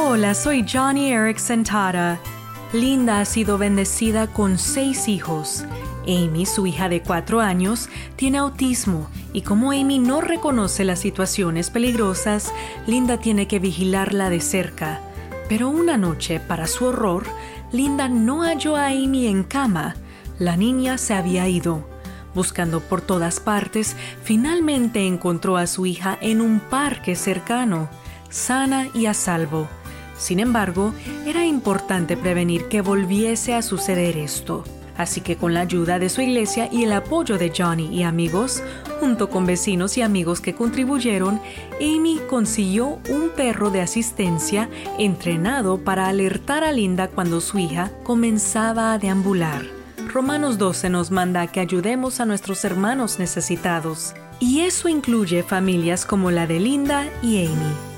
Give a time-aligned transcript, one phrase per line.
[0.00, 2.20] Hola, soy Johnny Erickson Tara.
[2.72, 5.64] Linda ha sido bendecida con seis hijos.
[6.06, 11.70] Amy, su hija de cuatro años, tiene autismo y como Amy no reconoce las situaciones
[11.70, 12.52] peligrosas,
[12.86, 15.00] Linda tiene que vigilarla de cerca.
[15.48, 17.24] Pero una noche, para su horror,
[17.72, 19.96] Linda no halló a Amy en cama.
[20.38, 21.84] La niña se había ido.
[22.36, 27.90] Buscando por todas partes, finalmente encontró a su hija en un parque cercano,
[28.30, 29.68] sana y a salvo.
[30.18, 30.92] Sin embargo,
[31.26, 34.64] era importante prevenir que volviese a suceder esto.
[34.98, 38.64] Así que con la ayuda de su iglesia y el apoyo de Johnny y amigos,
[38.98, 41.40] junto con vecinos y amigos que contribuyeron,
[41.80, 48.92] Amy consiguió un perro de asistencia entrenado para alertar a Linda cuando su hija comenzaba
[48.92, 49.62] a deambular.
[50.12, 56.32] Romanos 12 nos manda que ayudemos a nuestros hermanos necesitados, y eso incluye familias como
[56.32, 57.97] la de Linda y Amy.